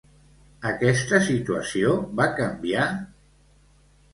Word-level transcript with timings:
Aquesta 0.69 1.19
situació 1.27 1.93
va 2.21 2.27
canviar? 2.41 2.89